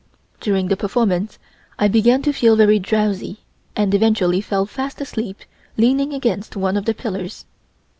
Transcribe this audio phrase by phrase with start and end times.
[0.39, 1.37] During the performance
[1.77, 3.41] I began to feel very drowsy,
[3.75, 5.41] and eventually fell fast asleep
[5.77, 7.45] leaning against one of the pillars.